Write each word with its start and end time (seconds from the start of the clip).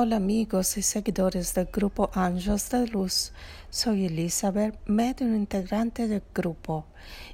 Hola 0.00 0.14
amigos 0.14 0.76
y 0.76 0.82
seguidores 0.82 1.54
del 1.54 1.66
grupo 1.72 2.08
Ángeles 2.14 2.70
de 2.70 2.86
Luz. 2.86 3.32
Soy 3.68 4.06
Elizabeth, 4.06 4.78
medio 4.86 5.26
integrante 5.34 6.06
del 6.06 6.22
grupo, 6.32 6.86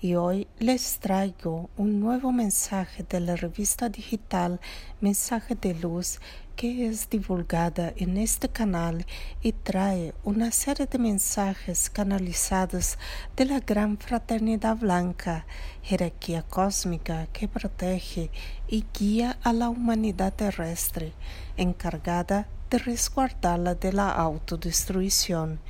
y 0.00 0.14
hoy 0.14 0.46
les 0.58 0.98
traigo 0.98 1.70
un 1.76 2.00
nuevo 2.00 2.32
mensaje 2.32 3.04
de 3.08 3.20
la 3.20 3.36
revista 3.36 3.88
digital 3.88 4.60
Mensaje 5.00 5.54
de 5.54 5.74
Luz 5.74 6.20
que 6.56 6.86
es 6.86 7.10
divulgada 7.10 7.92
en 7.96 8.16
este 8.16 8.48
canal 8.48 9.04
y 9.42 9.52
trae 9.52 10.14
una 10.24 10.50
serie 10.50 10.86
de 10.86 10.98
mensajes 10.98 11.90
canalizados 11.90 12.98
de 13.36 13.44
la 13.44 13.60
gran 13.60 13.98
fraternidad 13.98 14.76
blanca, 14.76 15.44
jerarquía 15.82 16.42
cósmica 16.42 17.26
que 17.26 17.46
protege 17.46 18.30
y 18.68 18.86
guía 18.98 19.38
a 19.42 19.52
la 19.52 19.68
humanidad 19.68 20.32
terrestre, 20.32 21.12
encargada 21.58 22.48
de 22.70 22.78
resguardarla 22.78 23.74
de 23.74 23.92
la 23.92 24.10
autodestrucción 24.10 25.60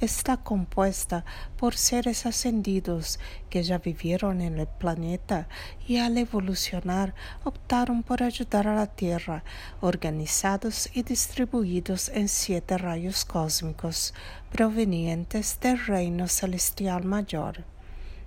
está 0.00 0.36
compuesta 0.36 1.24
por 1.56 1.76
seres 1.76 2.26
ascendidos 2.26 3.18
que 3.48 3.62
ya 3.62 3.78
vivieron 3.78 4.40
en 4.40 4.58
el 4.58 4.66
planeta 4.66 5.48
y 5.86 5.98
al 5.98 6.18
evolucionar 6.18 7.14
optaron 7.44 8.02
por 8.02 8.22
ayudar 8.22 8.68
a 8.68 8.74
la 8.74 8.86
Tierra, 8.86 9.44
organizados 9.80 10.90
y 10.94 11.02
distribuidos 11.02 12.08
en 12.10 12.28
siete 12.28 12.76
rayos 12.78 13.24
cósmicos 13.24 14.14
provenientes 14.52 15.58
del 15.60 15.84
reino 15.86 16.28
celestial 16.28 17.04
mayor. 17.04 17.64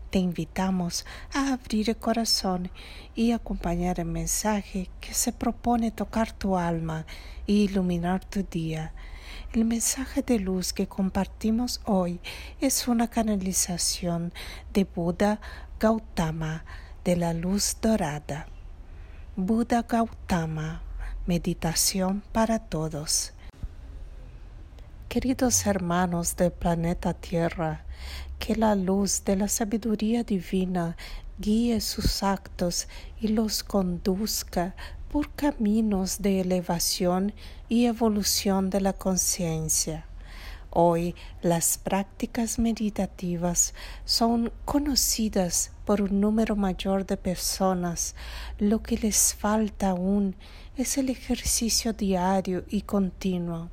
Te 0.10 0.18
invitamos 0.18 1.06
a 1.34 1.54
abrir 1.54 1.92
el 1.92 1.98
corazón 1.98 2.72
y 3.14 3.32
acompañar 3.32 4.00
el 4.00 4.08
mensaje 4.08 4.90
que 5.00 5.14
se 5.14 5.32
propone 5.32 5.92
tocar 5.92 6.32
tu 6.32 6.58
alma 6.58 7.06
e 7.46 7.54
iluminar 7.54 8.26
tu 8.26 8.42
día 8.42 8.92
el 9.54 9.66
mensaje 9.66 10.22
de 10.22 10.40
luz 10.40 10.74
que 10.74 10.88
compartimos 10.88 11.82
hoy 11.86 12.20
es 12.62 12.88
una 12.88 13.10
canalización 13.10 14.34
de 14.74 14.84
Buda 14.84 15.42
Gautama 15.80 16.66
de 17.04 17.16
la 17.16 17.34
luz 17.34 17.78
dorada. 17.82 18.48
Buda 19.36 19.84
Gautama, 19.84 20.82
meditación 21.26 22.22
para 22.32 22.60
todos. 22.60 23.34
Queridos 25.08 25.66
hermanos 25.66 26.36
del 26.36 26.52
planeta 26.52 27.14
Tierra, 27.14 27.86
que 28.38 28.56
la 28.56 28.76
luz 28.76 29.24
de 29.26 29.36
la 29.36 29.48
sabiduría 29.48 30.24
divina 30.24 30.98
guíe 31.40 31.80
sus 31.82 32.22
actos 32.22 32.88
y 33.20 33.30
los 33.30 33.64
conduzca 33.64 34.76
por 35.10 35.32
caminos 35.32 36.22
de 36.22 36.42
elevación 36.42 37.34
y 37.68 37.86
evolución 37.86 38.70
de 38.70 38.82
la 38.82 38.94
conciencia. 38.94 40.06
Hoy 40.70 41.16
las 41.42 41.80
prácticas 41.80 42.60
meditativas 42.60 43.74
son 44.06 44.52
conocidas 44.66 45.72
por 45.84 46.02
un 46.04 46.22
número 46.22 46.56
mayor 46.56 47.08
de 47.08 47.18
personas. 47.18 48.16
Lo 48.60 48.84
que 48.84 48.98
les 48.98 49.34
falta 49.34 49.90
aún 49.90 50.36
es 50.78 51.00
el 51.00 51.10
ejercicio 51.10 51.94
diario 51.94 52.64
y 52.70 52.84
continuo 52.84 53.72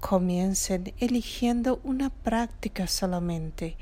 comiencen 0.00 0.94
eligiendo 0.98 1.80
una 1.84 2.10
práctica 2.10 2.86
solamente 2.86 3.76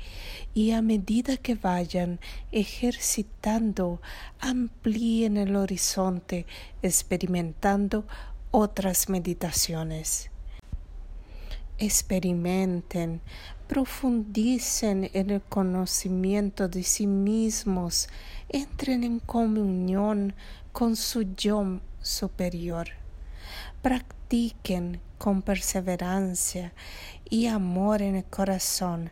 y 0.53 0.71
a 0.71 0.81
medida 0.81 1.37
que 1.37 1.55
vayan 1.55 2.19
ejercitando 2.51 4.01
amplíen 4.39 5.37
el 5.37 5.55
horizonte 5.55 6.45
experimentando 6.81 8.05
otras 8.51 9.09
meditaciones. 9.09 10.31
Experimenten, 11.77 13.21
profundicen 13.67 15.11
en 15.13 15.29
el 15.29 15.41
conocimiento 15.41 16.67
de 16.67 16.81
sí 16.81 17.05
mismos, 17.05 18.07
entren 18.49 19.03
en 19.03 19.19
comunión 19.19 20.33
con 20.71 20.95
su 20.95 21.35
yo 21.35 21.79
superior. 22.01 23.06
Practiquen 23.81 24.99
con 25.17 25.41
perseverancia 25.41 26.73
y 27.29 27.47
amor 27.47 28.01
en 28.01 28.15
el 28.15 28.25
corazón, 28.25 29.11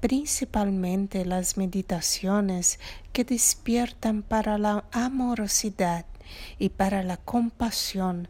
principalmente 0.00 1.24
las 1.24 1.56
meditaciones 1.56 2.78
que 3.12 3.24
despiertan 3.24 4.22
para 4.22 4.58
la 4.58 4.84
amorosidad 4.92 6.06
y 6.58 6.70
para 6.70 7.02
la 7.02 7.16
compasión 7.16 8.28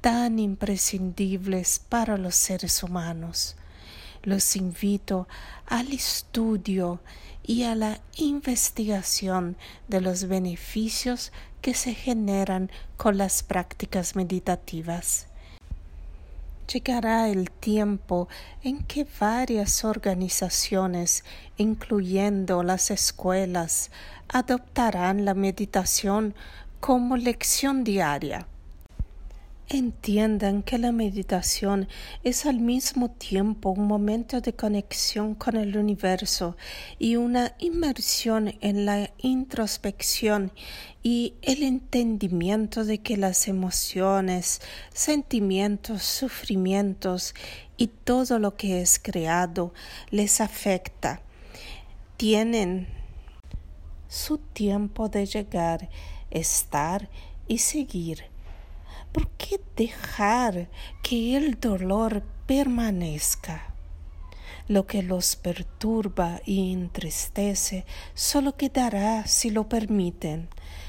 tan 0.00 0.38
imprescindibles 0.38 1.78
para 1.78 2.16
los 2.16 2.34
seres 2.34 2.82
humanos. 2.82 3.56
Los 4.24 4.54
invito 4.54 5.26
al 5.66 5.92
estudio 5.92 7.00
y 7.42 7.64
a 7.64 7.74
la 7.74 8.00
investigación 8.16 9.56
de 9.88 10.00
los 10.00 10.28
beneficios 10.28 11.32
que 11.60 11.74
se 11.74 11.92
generan 11.94 12.70
con 12.96 13.18
las 13.18 13.42
prácticas 13.42 14.14
meditativas. 14.14 15.26
Llegará 16.72 17.28
el 17.28 17.50
tiempo 17.50 18.28
en 18.62 18.84
que 18.84 19.06
varias 19.18 19.84
organizaciones, 19.84 21.24
incluyendo 21.56 22.62
las 22.62 22.92
escuelas, 22.92 23.90
adoptarán 24.28 25.24
la 25.24 25.34
meditación 25.34 26.34
como 26.78 27.16
lección 27.16 27.82
diaria 27.82 28.46
Entiendan 29.74 30.62
que 30.62 30.76
la 30.76 30.92
meditación 30.92 31.88
es 32.24 32.44
al 32.44 32.60
mismo 32.60 33.10
tiempo 33.10 33.70
un 33.70 33.86
momento 33.86 34.42
de 34.42 34.52
conexión 34.52 35.34
con 35.34 35.56
el 35.56 35.78
universo 35.78 36.58
y 36.98 37.16
una 37.16 37.54
inmersión 37.58 38.54
en 38.60 38.84
la 38.84 39.10
introspección 39.16 40.52
y 41.02 41.36
el 41.40 41.62
entendimiento 41.62 42.84
de 42.84 42.98
que 42.98 43.16
las 43.16 43.48
emociones, 43.48 44.60
sentimientos, 44.92 46.02
sufrimientos 46.02 47.34
y 47.78 47.86
todo 47.86 48.38
lo 48.38 48.56
que 48.58 48.82
es 48.82 48.98
creado 48.98 49.72
les 50.10 50.42
afecta. 50.42 51.22
Tienen 52.18 52.88
su 54.06 54.36
tiempo 54.36 55.08
de 55.08 55.24
llegar, 55.24 55.88
estar 56.30 57.08
y 57.48 57.56
seguir 57.56 58.31
¿Por 59.10 59.28
qué 59.30 59.60
dejar 59.76 60.68
que 61.02 61.36
el 61.36 61.58
dolor 61.58 62.22
permanezca? 62.46 63.74
Lo 64.68 64.86
que 64.86 65.02
los 65.02 65.36
perturba 65.36 66.40
y 66.46 66.72
entristece 66.72 67.84
solo 68.14 68.56
quedará 68.56 69.26
si 69.26 69.50
lo 69.50 69.68
permiten. 69.68 70.48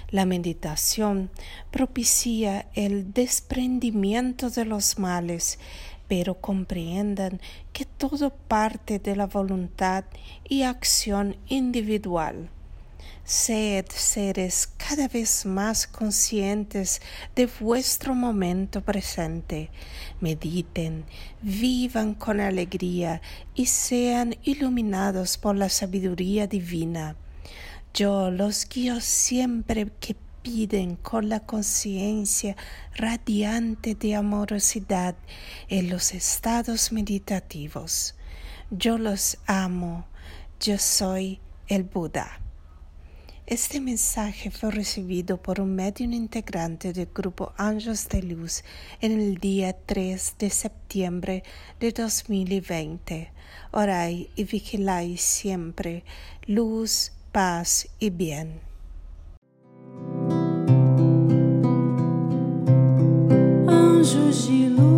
La 0.09 0.25
meditación 0.25 1.31
propicia 1.71 2.67
el 2.75 3.13
desprendimiento 3.13 4.51
de 4.51 4.65
los 4.65 4.99
males, 4.99 5.57
pero 6.07 6.39
comprendan 6.39 7.41
que 7.71 7.85
todo 7.85 8.29
parte 8.29 8.99
de 8.99 9.15
la 9.15 9.25
voluntad 9.25 10.05
y 10.47 10.61
acción 10.61 11.35
individual. 11.47 12.51
Sed 13.25 13.85
seres 13.87 14.67
cada 14.75 15.07
vez 15.07 15.45
más 15.45 15.87
conscientes 15.87 17.01
de 17.35 17.45
vuestro 17.45 18.15
momento 18.15 18.81
presente. 18.81 19.69
Mediten, 20.19 21.05
vivan 21.41 22.15
con 22.15 22.41
alegría 22.41 23.21
y 23.55 23.67
sean 23.67 24.35
iluminados 24.43 25.37
por 25.37 25.55
la 25.55 25.69
sabiduría 25.69 26.47
divina. 26.47 27.15
Yo 27.93 28.29
los 28.29 28.67
guío 28.67 28.99
siempre 28.99 29.89
que 30.01 30.17
piden 30.41 30.97
con 30.97 31.29
la 31.29 31.39
conciencia 31.39 32.57
radiante 32.93 33.95
de 33.95 34.15
amorosidad 34.15 35.15
en 35.69 35.89
los 35.89 36.13
estados 36.13 36.91
meditativos. 36.91 38.15
Yo 38.69 38.97
los 38.97 39.37
amo. 39.45 40.07
Yo 40.59 40.77
soy 40.77 41.39
el 41.69 41.83
Buda. 41.83 42.42
Este 43.45 43.81
mensaje 43.81 44.51
fue 44.51 44.71
recibido 44.71 45.35
por 45.35 45.59
un 45.59 45.75
medio 45.75 46.05
integrante 46.05 46.93
del 46.93 47.09
grupo 47.13 47.51
Ángeles 47.57 48.07
de 48.07 48.23
Luz 48.23 48.63
en 49.01 49.11
el 49.19 49.35
día 49.35 49.75
3 49.85 50.35
de 50.39 50.49
septiembre 50.49 51.43
de 51.77 51.91
2020. 51.91 53.33
Orai 53.71 54.29
y 54.37 54.45
vigiláis 54.45 55.21
siempre 55.21 56.05
luz, 56.47 57.11
paz 57.33 57.89
y 57.99 58.11
bien. 58.11 58.61
Anjos 63.67 64.47
de 64.47 64.69
luz. 64.69 64.92